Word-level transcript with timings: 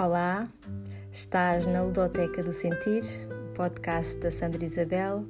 Olá, 0.00 0.48
estás 1.10 1.66
na 1.66 1.82
Ludoteca 1.82 2.40
do 2.40 2.52
Sentir, 2.52 3.02
podcast 3.56 4.16
da 4.18 4.30
Sandra 4.30 4.64
Isabel. 4.64 5.26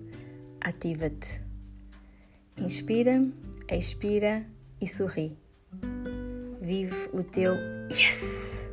Ativa-te. 0.61 1.41
Inspira, 2.55 3.27
expira 3.71 4.45
e 4.79 4.87
sorri. 4.87 5.39
Vive 6.61 7.09
o 7.15 7.25
teu 7.25 7.55
Yes! 7.91 8.69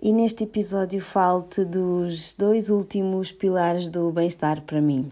E 0.00 0.12
neste 0.12 0.44
episódio 0.44 1.00
falo-te 1.00 1.64
dos 1.64 2.36
dois 2.38 2.70
últimos 2.70 3.32
pilares 3.32 3.88
do 3.88 4.12
bem-estar 4.12 4.62
para 4.62 4.80
mim. 4.80 5.10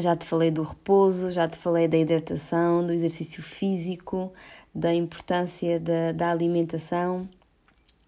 Já 0.00 0.16
te 0.16 0.26
falei 0.26 0.50
do 0.50 0.62
repouso, 0.62 1.30
já 1.30 1.46
te 1.46 1.58
falei 1.58 1.86
da 1.86 1.98
hidratação, 1.98 2.86
do 2.86 2.94
exercício 2.94 3.42
físico, 3.42 4.32
da 4.74 4.94
importância 4.94 5.78
da, 5.78 6.12
da 6.12 6.30
alimentação. 6.30 7.28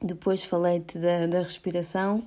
Depois 0.00 0.42
falei-te 0.42 0.98
da, 0.98 1.26
da 1.26 1.42
respiração, 1.42 2.24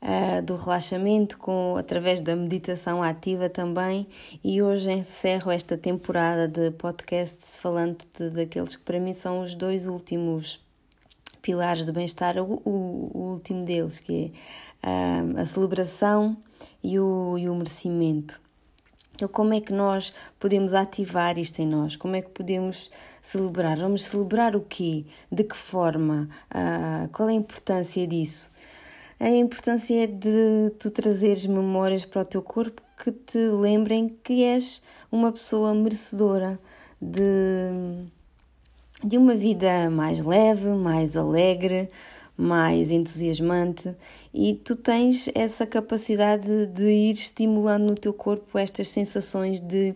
uh, 0.00 0.42
do 0.42 0.54
relaxamento 0.54 1.36
com, 1.38 1.76
através 1.76 2.20
da 2.20 2.36
meditação 2.36 3.02
ativa 3.02 3.48
também. 3.48 4.06
E 4.44 4.62
hoje 4.62 4.92
encerro 4.92 5.50
esta 5.50 5.76
temporada 5.76 6.46
de 6.46 6.70
podcasts 6.70 7.58
falando-te 7.58 8.30
daqueles 8.30 8.76
que 8.76 8.82
para 8.84 9.00
mim 9.00 9.12
são 9.12 9.40
os 9.42 9.56
dois 9.56 9.88
últimos 9.88 10.60
pilares 11.42 11.84
do 11.84 11.92
bem-estar, 11.92 12.38
o, 12.38 12.62
o, 12.64 13.10
o, 13.12 13.32
último 13.32 13.64
deles, 13.64 13.98
que 13.98 14.32
é 14.82 14.88
uh, 14.88 15.40
a 15.40 15.46
celebração 15.46 16.36
e 16.82 16.98
o, 16.98 17.36
e 17.36 17.48
o 17.48 17.54
merecimento. 17.56 18.43
Então, 19.14 19.28
como 19.28 19.54
é 19.54 19.60
que 19.60 19.72
nós 19.72 20.12
podemos 20.40 20.74
ativar 20.74 21.38
isto 21.38 21.60
em 21.60 21.66
nós? 21.66 21.94
Como 21.94 22.16
é 22.16 22.22
que 22.22 22.30
podemos 22.30 22.90
celebrar? 23.22 23.78
Vamos 23.78 24.04
celebrar 24.04 24.56
o 24.56 24.60
quê? 24.60 25.04
De 25.30 25.44
que 25.44 25.56
forma? 25.56 26.28
Ah, 26.50 27.08
qual 27.12 27.28
é 27.28 27.32
a 27.32 27.36
importância 27.36 28.04
disso? 28.06 28.50
A 29.20 29.30
importância 29.30 30.08
de 30.08 30.70
tu 30.80 30.90
trazeres 30.90 31.46
memórias 31.46 32.04
para 32.04 32.22
o 32.22 32.24
teu 32.24 32.42
corpo 32.42 32.82
que 33.02 33.12
te 33.12 33.38
lembrem 33.38 34.08
que 34.24 34.42
és 34.42 34.82
uma 35.10 35.30
pessoa 35.30 35.72
merecedora 35.72 36.58
de, 37.00 38.04
de 39.02 39.16
uma 39.16 39.36
vida 39.36 39.88
mais 39.90 40.24
leve, 40.24 40.66
mais 40.70 41.16
alegre, 41.16 41.88
mais 42.36 42.90
entusiasmante 42.90 43.94
e 44.32 44.54
tu 44.54 44.74
tens 44.74 45.28
essa 45.34 45.66
capacidade 45.66 46.66
de 46.66 46.84
ir 46.84 47.14
estimulando 47.14 47.84
no 47.84 47.94
teu 47.94 48.12
corpo 48.12 48.58
estas 48.58 48.88
sensações 48.88 49.60
de, 49.60 49.94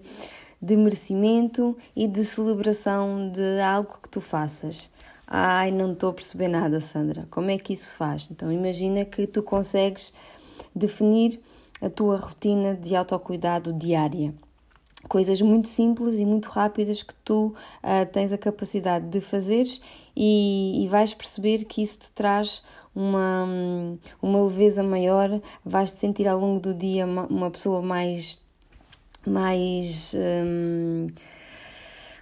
de 0.62 0.76
merecimento 0.76 1.76
e 1.96 2.06
de 2.06 2.24
celebração 2.24 3.30
de 3.30 3.60
algo 3.60 3.98
que 4.02 4.08
tu 4.08 4.20
faças. 4.20 4.88
Ai, 5.26 5.70
não 5.70 5.92
estou 5.92 6.10
a 6.10 6.14
perceber 6.14 6.48
nada, 6.48 6.80
Sandra. 6.80 7.26
Como 7.30 7.50
é 7.50 7.58
que 7.58 7.72
isso 7.72 7.90
faz? 7.90 8.28
Então, 8.30 8.50
imagina 8.50 9.04
que 9.04 9.26
tu 9.26 9.42
consegues 9.42 10.14
definir 10.74 11.40
a 11.82 11.90
tua 11.90 12.16
rotina 12.16 12.74
de 12.74 12.96
autocuidado 12.96 13.72
diária. 13.72 14.32
Coisas 15.06 15.40
muito 15.40 15.68
simples 15.68 16.16
e 16.16 16.24
muito 16.24 16.46
rápidas 16.48 17.02
que 17.02 17.14
tu 17.24 17.54
uh, 17.82 18.06
tens 18.12 18.32
a 18.32 18.38
capacidade 18.38 19.06
de 19.06 19.20
fazeres 19.20 19.80
e, 20.16 20.82
e 20.84 20.88
vais 20.88 21.14
perceber 21.14 21.64
que 21.64 21.82
isso 21.82 22.00
te 22.00 22.10
traz 22.10 22.62
uma, 22.94 23.46
uma 24.20 24.44
leveza 24.44 24.82
maior, 24.82 25.40
vais 25.64 25.92
te 25.92 25.98
sentir 25.98 26.26
ao 26.26 26.38
longo 26.40 26.58
do 26.58 26.74
dia 26.74 27.06
uma, 27.06 27.26
uma 27.26 27.50
pessoa 27.50 27.80
mais. 27.80 28.38
mais. 29.24 30.12
Hum, 30.14 31.06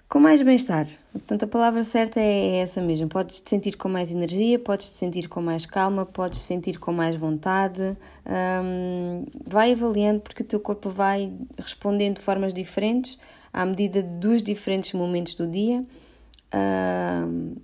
com 0.08 0.20
mais 0.20 0.40
bem-estar. 0.42 0.86
Portanto, 1.12 1.42
a 1.44 1.46
palavra 1.46 1.82
certa 1.84 2.20
é 2.20 2.58
essa 2.58 2.80
mesmo. 2.80 3.08
Podes 3.08 3.40
te 3.40 3.50
sentir 3.50 3.76
com 3.76 3.88
mais 3.88 4.10
energia, 4.10 4.58
podes 4.58 4.90
te 4.90 4.96
sentir 4.96 5.28
com 5.28 5.40
mais 5.40 5.66
calma, 5.66 6.06
podes 6.06 6.40
te 6.40 6.44
sentir 6.44 6.78
com 6.78 6.92
mais 6.92 7.16
vontade. 7.16 7.96
Hum, 8.26 9.24
vai 9.46 9.72
avaliando 9.72 10.20
porque 10.20 10.42
o 10.42 10.46
teu 10.46 10.60
corpo 10.60 10.90
vai 10.90 11.32
respondendo 11.58 12.16
de 12.16 12.22
formas 12.22 12.54
diferentes 12.54 13.18
à 13.52 13.64
medida 13.64 14.02
dos 14.02 14.42
diferentes 14.42 14.92
momentos 14.92 15.34
do 15.34 15.46
dia 15.46 15.84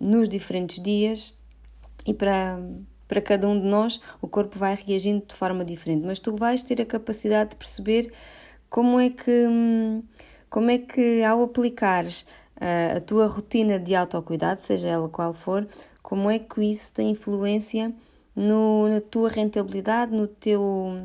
nos 0.00 0.28
diferentes 0.28 0.82
dias 0.82 1.34
e 2.06 2.12
para, 2.12 2.58
para 3.06 3.20
cada 3.20 3.48
um 3.48 3.58
de 3.58 3.66
nós 3.66 4.00
o 4.20 4.28
corpo 4.28 4.58
vai 4.58 4.74
reagindo 4.74 5.24
de 5.26 5.34
forma 5.34 5.64
diferente, 5.64 6.04
mas 6.04 6.18
tu 6.18 6.36
vais 6.36 6.62
ter 6.62 6.80
a 6.80 6.86
capacidade 6.86 7.50
de 7.50 7.56
perceber 7.56 8.12
como 8.68 8.98
é 8.98 9.10
que, 9.10 9.46
como 10.52 10.70
é 10.70 10.76
que 10.76 11.24
ao 11.24 11.42
aplicares 11.42 12.26
uh, 12.60 12.98
a 12.98 13.00
tua 13.00 13.26
rotina 13.26 13.78
de 13.78 13.94
autocuidado, 13.94 14.60
seja 14.60 14.86
ela 14.86 15.08
qual 15.08 15.32
for, 15.32 15.66
como 16.02 16.30
é 16.30 16.38
que 16.38 16.62
isso 16.62 16.92
tem 16.92 17.12
influência 17.12 17.90
no, 18.36 18.86
na 18.86 19.00
tua 19.00 19.30
rentabilidade, 19.30 20.12
no 20.12 20.26
teu, 20.26 20.60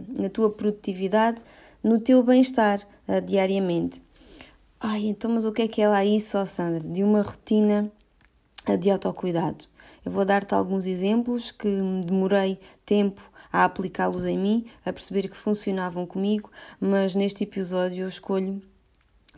na 0.09 0.29
tua 0.29 0.49
produtividade, 0.51 1.41
no 1.81 1.97
teu 1.97 2.21
bem-estar 2.21 2.85
uh, 3.07 3.21
diariamente. 3.21 4.03
Ai, 4.81 5.05
então, 5.05 5.31
mas 5.31 5.45
o 5.45 5.53
que 5.53 5.61
é 5.61 5.67
que 5.69 5.81
é 5.81 5.87
lá 5.87 6.03
isso, 6.03 6.45
Sandra? 6.45 6.81
De 6.81 7.01
uma 7.01 7.21
rotina 7.21 7.89
de 8.81 8.91
autocuidado. 8.91 9.63
Eu 10.05 10.11
vou 10.11 10.25
dar-te 10.25 10.53
alguns 10.53 10.85
exemplos 10.85 11.51
que 11.51 11.69
demorei 12.05 12.59
tempo 12.85 13.21
a 13.49 13.63
aplicá-los 13.63 14.25
em 14.25 14.37
mim, 14.37 14.65
a 14.85 14.91
perceber 14.91 15.29
que 15.29 15.37
funcionavam 15.37 16.05
comigo, 16.05 16.51
mas 16.81 17.15
neste 17.15 17.45
episódio 17.45 18.03
eu 18.03 18.09
escolho 18.09 18.61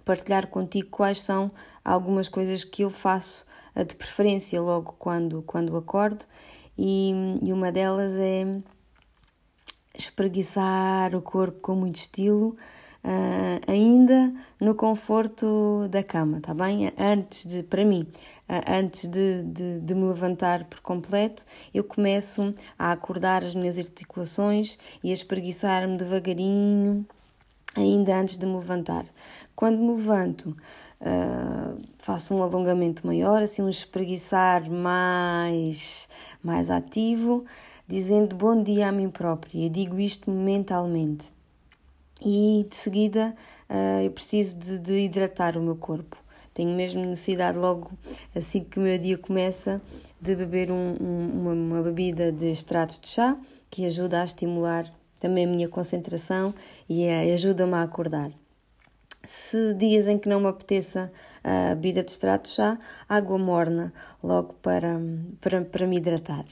partilhar 0.09 0.47
contigo 0.47 0.89
quais 0.89 1.21
são 1.21 1.51
algumas 1.85 2.27
coisas 2.27 2.63
que 2.63 2.81
eu 2.83 2.89
faço 2.89 3.45
de 3.87 3.93
preferência 3.93 4.59
logo 4.59 4.95
quando, 4.97 5.43
quando 5.43 5.77
acordo 5.77 6.25
e, 6.75 7.11
e 7.43 7.53
uma 7.53 7.71
delas 7.71 8.15
é 8.15 8.59
espreguiçar 9.95 11.15
o 11.15 11.21
corpo 11.21 11.59
com 11.59 11.75
muito 11.75 11.97
estilo, 11.97 12.57
uh, 13.03 13.71
ainda 13.71 14.33
no 14.59 14.73
conforto 14.73 15.87
da 15.91 16.01
cama, 16.01 16.39
tá 16.41 16.55
bem? 16.55 16.91
Antes 16.97 17.45
de, 17.45 17.61
para 17.61 17.85
mim, 17.85 18.07
uh, 18.49 18.63
antes 18.65 19.07
de, 19.07 19.43
de, 19.43 19.79
de, 19.79 19.93
me 19.93 20.07
levantar 20.07 20.63
por 20.63 20.79
completo, 20.79 21.45
eu 21.71 21.83
começo 21.83 22.55
a 22.79 22.93
acordar 22.93 23.43
as 23.43 23.53
minhas 23.53 23.77
articulações 23.77 24.79
e 25.03 25.11
a 25.11 25.13
espreguiçar-me 25.13 25.97
devagarinho, 25.97 27.05
ainda 27.75 28.19
antes 28.19 28.37
de 28.37 28.45
me 28.45 28.57
levantar. 28.57 29.05
Quando 29.55 29.77
me 29.79 29.93
levanto, 29.93 30.55
uh, 31.01 31.81
faço 31.97 32.33
um 32.33 32.41
alongamento 32.41 33.05
maior, 33.05 33.41
assim 33.41 33.61
um 33.61 33.69
espreguiçar 33.69 34.69
mais, 34.69 36.07
mais 36.41 36.69
ativo, 36.69 37.45
dizendo 37.87 38.35
bom 38.35 38.61
dia 38.61 38.87
a 38.87 38.91
mim 38.91 39.09
própria. 39.09 39.65
Eu 39.65 39.69
digo 39.69 39.99
isto 39.99 40.31
mentalmente 40.31 41.31
e 42.21 42.65
de 42.69 42.75
seguida 42.75 43.35
uh, 43.69 44.03
eu 44.03 44.11
preciso 44.11 44.57
de, 44.57 44.79
de, 44.79 45.05
hidratar 45.05 45.57
o 45.57 45.61
meu 45.61 45.75
corpo. 45.75 46.17
Tenho 46.53 46.75
mesmo 46.75 47.05
necessidade, 47.05 47.57
logo 47.57 47.91
assim 48.35 48.63
que 48.63 48.79
o 48.79 48.81
meu 48.81 48.97
dia 48.97 49.17
começa, 49.17 49.81
de 50.19 50.35
beber 50.35 50.69
um, 50.71 50.95
um, 50.99 51.41
uma, 51.41 51.53
uma, 51.53 51.81
bebida 51.81 52.31
de 52.31 52.51
extrato 52.51 52.99
de 53.01 53.09
chá 53.09 53.37
que 53.69 53.85
ajuda 53.85 54.21
a 54.21 54.25
estimular 54.25 54.91
também 55.19 55.45
a 55.45 55.47
minha 55.47 55.69
concentração 55.69 56.53
e 56.89 57.07
ajuda-me 57.07 57.75
a 57.75 57.83
acordar. 57.83 58.31
Se 59.23 59.73
dias 59.75 60.07
em 60.07 60.17
que 60.17 60.27
não 60.27 60.39
me 60.39 60.47
apeteça 60.47 61.11
a 61.43 61.75
bebida 61.75 62.03
de 62.03 62.11
extrato 62.11 62.49
chá, 62.49 62.79
água 63.07 63.37
morna 63.37 63.93
logo 64.23 64.53
para, 64.55 64.99
para, 65.39 65.61
para 65.63 65.85
me 65.85 65.97
hidratar. 65.97 66.45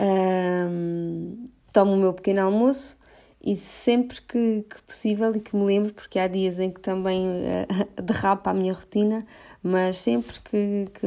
Um, 0.00 1.48
tomo 1.72 1.92
o 1.92 1.96
meu 1.96 2.12
pequeno 2.12 2.40
almoço 2.42 2.98
e 3.44 3.56
sempre 3.56 4.20
que, 4.22 4.64
que, 4.68 4.82
possível 4.82 5.34
e 5.36 5.40
que 5.40 5.54
me 5.54 5.64
lembro, 5.64 5.92
porque 5.92 6.18
há 6.18 6.26
dias 6.26 6.58
em 6.58 6.70
que 6.70 6.80
também 6.80 7.26
uh, 7.98 8.02
derrapa 8.02 8.50
a 8.50 8.54
minha 8.54 8.72
rotina, 8.72 9.26
mas 9.62 9.98
sempre 9.98 10.40
que, 10.40 10.86
que, 10.94 11.00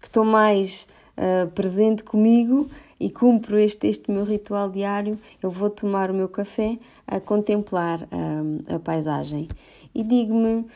que 0.00 0.06
estou 0.06 0.24
mais 0.24 0.88
uh, 1.18 1.50
presente 1.50 2.02
comigo 2.02 2.70
e 2.98 3.10
cumpro 3.10 3.58
este, 3.58 3.86
este 3.86 4.10
meu 4.10 4.24
ritual 4.24 4.70
diário, 4.70 5.18
eu 5.42 5.50
vou 5.50 5.68
tomar 5.68 6.10
o 6.10 6.14
meu 6.14 6.28
café 6.28 6.78
a 7.06 7.20
contemplar 7.20 8.02
uh, 8.04 8.74
a 8.74 8.78
paisagem 8.78 9.48
e 9.94 10.02
digo-me: 10.02 10.66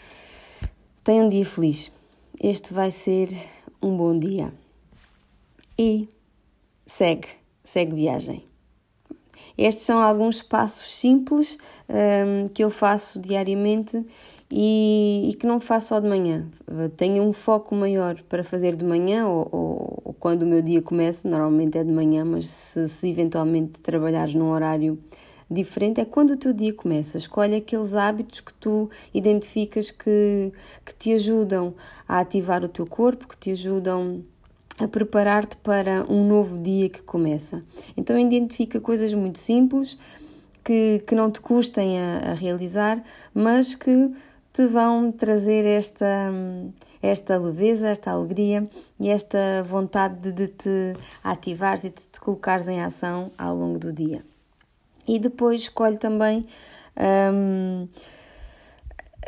tenha 1.04 1.24
um 1.24 1.28
dia 1.28 1.46
feliz, 1.46 1.92
este 2.42 2.74
vai 2.74 2.90
ser 2.90 3.28
um 3.80 3.96
bom 3.96 4.18
dia. 4.18 4.52
E 5.78 6.08
segue, 6.86 7.28
segue 7.64 7.94
viagem. 7.94 8.51
Estes 9.56 9.84
são 9.84 10.00
alguns 10.00 10.42
passos 10.42 10.94
simples 10.94 11.58
um, 11.88 12.46
que 12.48 12.64
eu 12.64 12.70
faço 12.70 13.20
diariamente 13.20 14.04
e, 14.50 15.30
e, 15.30 15.34
que 15.34 15.46
não 15.46 15.60
faço 15.60 15.88
só 15.88 16.00
de 16.00 16.08
manhã. 16.08 16.46
Tenho 16.96 17.22
um 17.22 17.32
foco 17.32 17.74
maior 17.74 18.22
para 18.28 18.44
fazer 18.44 18.76
de 18.76 18.84
manhã 18.84 19.26
ou, 19.26 19.48
ou, 19.50 20.02
ou 20.04 20.14
quando 20.14 20.42
o 20.42 20.46
meu 20.46 20.60
dia 20.60 20.82
começa, 20.82 21.26
normalmente 21.28 21.78
é 21.78 21.84
de 21.84 21.90
manhã, 21.90 22.24
mas 22.24 22.48
se, 22.48 22.88
se 22.88 23.08
eventualmente 23.08 23.80
trabalhares 23.80 24.34
num 24.34 24.50
horário 24.50 24.98
diferente 25.50 26.00
é 26.00 26.04
quando 26.04 26.30
o 26.30 26.36
teu 26.36 26.52
dia 26.52 26.72
começa. 26.72 27.18
Escolhe 27.18 27.54
aqueles 27.54 27.94
hábitos 27.94 28.40
que 28.40 28.54
tu 28.54 28.90
identificas 29.12 29.90
que, 29.90 30.52
que 30.84 30.94
te 30.94 31.12
ajudam 31.12 31.74
a 32.08 32.20
ativar 32.20 32.64
o 32.64 32.68
teu 32.68 32.86
corpo, 32.86 33.28
que 33.28 33.36
te 33.36 33.50
ajudam 33.52 34.24
a 34.82 34.88
preparar-te 34.88 35.56
para 35.58 36.04
um 36.10 36.26
novo 36.26 36.58
dia 36.58 36.88
que 36.88 37.02
começa. 37.02 37.62
Então 37.96 38.18
identifica 38.18 38.80
coisas 38.80 39.14
muito 39.14 39.38
simples 39.38 39.98
que, 40.64 41.02
que 41.06 41.14
não 41.14 41.30
te 41.30 41.40
custem 41.40 42.00
a, 42.00 42.30
a 42.30 42.34
realizar, 42.34 43.02
mas 43.32 43.74
que 43.74 44.12
te 44.52 44.66
vão 44.66 45.10
trazer 45.10 45.64
esta, 45.64 46.30
esta 47.00 47.38
leveza, 47.38 47.88
esta 47.88 48.10
alegria 48.10 48.68
e 49.00 49.08
esta 49.08 49.62
vontade 49.62 50.18
de, 50.20 50.32
de 50.32 50.48
te 50.48 50.94
ativares 51.22 51.84
e 51.84 51.90
de 51.90 52.06
te 52.06 52.20
colocares 52.20 52.68
em 52.68 52.82
ação 52.82 53.30
ao 53.38 53.56
longo 53.56 53.78
do 53.78 53.92
dia. 53.92 54.24
E 55.06 55.18
depois 55.18 55.62
escolhe 55.62 55.96
também 55.96 56.46
hum, 57.32 57.88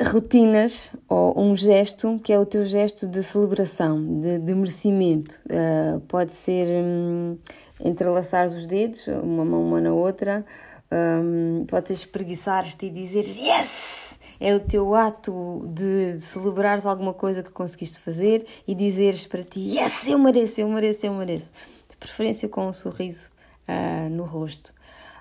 rotinas 0.00 0.93
ou 1.08 1.38
um 1.41 1.56
gesto 1.56 2.20
que 2.23 2.32
é 2.32 2.38
o 2.38 2.46
teu 2.46 2.64
gesto 2.64 3.06
de 3.06 3.23
celebração, 3.23 4.19
de, 4.19 4.38
de 4.38 4.55
merecimento. 4.55 5.38
Uh, 5.46 6.00
pode 6.00 6.32
ser 6.32 6.67
um, 6.82 7.38
entrelaçar 7.81 8.49
os 8.49 8.67
dedos, 8.67 9.06
uma 9.06 9.44
mão 9.44 9.67
uma 9.67 9.81
na 9.81 9.93
outra, 9.93 10.44
um, 10.91 11.64
pode 11.67 11.88
ser 11.88 11.94
espreguiçar-te 11.94 12.87
e 12.87 12.91
dizer 12.91 13.25
yes! 13.25 13.94
é 14.41 14.55
o 14.55 14.61
teu 14.61 14.94
ato 14.94 15.64
de, 15.73 16.19
de 16.19 16.26
celebrares 16.26 16.87
alguma 16.87 17.14
coisa 17.14 17.43
que 17.43 17.50
conseguiste 17.50 17.99
fazer 17.99 18.46
e 18.67 18.75
dizeres 18.75 19.26
para 19.26 19.43
ti: 19.43 19.61
Yes, 19.61 20.06
eu 20.08 20.19
mereço, 20.19 20.61
eu 20.61 20.69
mereço, 20.69 21.06
eu 21.06 21.14
mereço. 21.14 21.52
De 21.88 21.96
preferência 21.96 22.49
com 22.49 22.69
um 22.69 22.73
sorriso 22.73 23.31
uh, 23.69 24.11
no 24.11 24.25
rosto. 24.25 24.73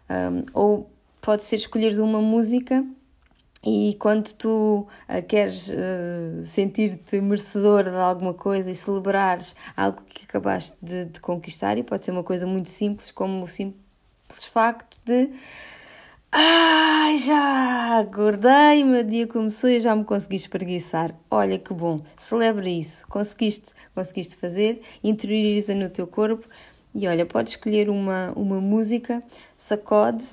Um, 0.09 0.43
ou 0.53 0.89
pode 1.21 1.45
ser 1.45 1.57
escolheres 1.57 1.97
uma 1.99 2.21
música 2.21 2.85
e 3.63 3.95
quando 3.99 4.33
tu 4.33 4.87
uh, 5.09 5.23
queres 5.27 5.69
uh, 5.69 6.45
sentir-te 6.47 7.21
merecedor 7.21 7.83
de 7.83 7.95
alguma 7.95 8.33
coisa 8.33 8.69
e 8.69 8.75
celebrares 8.75 9.55
algo 9.75 10.01
que 10.03 10.25
acabaste 10.25 10.77
de, 10.81 11.05
de, 11.05 11.19
conquistar, 11.19 11.77
e 11.77 11.83
pode 11.83 12.03
ser 12.03 12.11
uma 12.11 12.23
coisa 12.23 12.45
muito 12.45 12.69
simples, 12.69 13.11
como 13.11 13.43
o 13.43 13.47
simples 13.47 13.81
facto 14.51 14.97
de 15.05 15.29
Ai, 16.35 17.17
já 17.19 17.99
acordei, 17.99 18.83
meu 18.83 19.03
dia 19.03 19.27
começou 19.27 19.69
e 19.69 19.79
já 19.79 19.95
me 19.95 20.03
consegui 20.03 20.35
espreguiçar. 20.35 21.13
Olha 21.29 21.59
que 21.59 21.71
bom, 21.71 22.01
celebra 22.17 22.67
isso. 22.67 23.05
Conseguiste, 23.07 23.67
conseguiste 23.93 24.35
fazer, 24.35 24.81
interioriza 25.03 25.75
no 25.75 25.89
teu 25.91 26.07
corpo 26.07 26.47
e 26.95 27.07
olha, 27.07 27.23
podes 27.23 27.53
escolher 27.53 27.87
uma, 27.87 28.31
uma 28.35 28.59
música, 28.59 29.21
sacode 29.55 30.25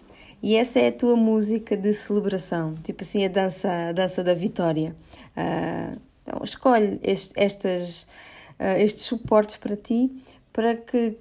e 0.43 0.57
essa 0.57 0.79
é 0.79 0.89
a 0.89 0.93
tua 0.93 1.17
música 1.17 1.77
de 1.77 1.93
celebração, 1.93 2.75
tipo 2.83 3.03
assim 3.03 3.25
a 3.25 3.29
dança, 3.29 3.69
a 3.89 3.93
dança 3.93 4.25
da 4.25 4.35
vitória. 4.35 4.97
Uh, 5.37 6.01
então 6.23 6.43
escolhe 6.43 6.99
este, 7.03 7.33
estas, 7.37 8.03
uh, 8.59 8.79
estes 8.79 9.05
suportes 9.05 9.57
para 9.57 9.77
ti 9.77 10.11
para 10.53 10.77
que 10.77 11.17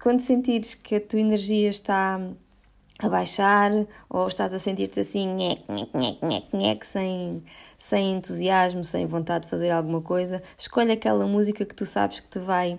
quando 0.00 0.20
sentires 0.20 0.74
que 0.74 0.96
a 0.96 1.00
tua 1.00 1.20
energia 1.20 1.68
está 1.68 2.20
a 2.98 3.08
baixar 3.08 3.70
ou 4.08 4.28
estás 4.28 4.52
a 4.52 4.58
sentir-te 4.58 5.00
assim 5.00 5.34
nhec, 5.34 5.62
nhec, 5.68 6.24
nhec, 6.24 6.56
nhec, 6.56 6.86
sem, 6.86 7.42
sem 7.78 8.16
entusiasmo, 8.16 8.84
sem 8.84 9.06
vontade 9.06 9.44
de 9.44 9.50
fazer 9.50 9.70
alguma 9.70 10.00
coisa, 10.00 10.42
escolhe 10.58 10.92
aquela 10.92 11.26
música 11.26 11.64
que 11.64 11.74
tu 11.74 11.86
sabes 11.86 12.20
que 12.20 12.28
te 12.28 12.38
vai 12.38 12.78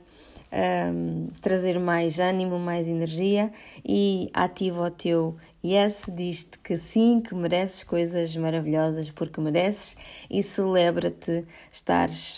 um, 0.53 1.29
trazer 1.41 1.79
mais 1.79 2.19
ânimo, 2.19 2.59
mais 2.59 2.87
energia 2.87 3.51
e 3.83 4.29
ativa 4.33 4.87
o 4.87 4.91
teu 4.91 5.35
yes, 5.65 6.03
diz-te 6.07 6.59
que 6.59 6.77
sim, 6.77 7.21
que 7.21 7.33
mereces 7.33 7.83
coisas 7.83 8.35
maravilhosas 8.35 9.09
porque 9.09 9.41
mereces 9.41 9.97
e 10.29 10.43
celebra-te 10.43 11.45
estares 11.71 12.37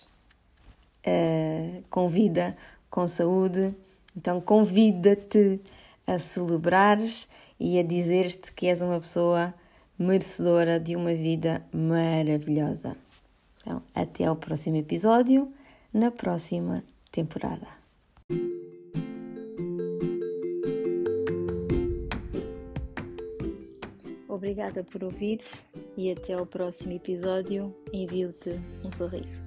uh, 1.05 1.83
com 1.89 2.07
vida, 2.07 2.55
com 2.89 3.07
saúde. 3.07 3.73
Então 4.15 4.39
convida-te 4.39 5.59
a 6.07 6.19
celebrares 6.19 7.27
e 7.59 7.77
a 7.79 7.83
dizer-te 7.83 8.51
que 8.53 8.67
és 8.67 8.81
uma 8.81 8.99
pessoa 8.99 9.53
merecedora 9.97 10.79
de 10.79 10.95
uma 10.95 11.13
vida 11.13 11.65
maravilhosa. 11.73 12.95
Então, 13.61 13.81
até 13.95 14.25
ao 14.25 14.35
próximo 14.35 14.75
episódio, 14.75 15.51
na 15.91 16.11
próxima 16.11 16.83
temporada. 17.11 17.84
Obrigada 24.35 24.83
por 24.83 25.03
ouvir 25.03 25.39
e 25.95 26.11
até 26.11 26.33
ao 26.33 26.45
próximo 26.45 26.91
episódio. 26.91 27.73
Envio-te 27.93 28.59
um 28.83 28.91
sorriso. 28.91 29.44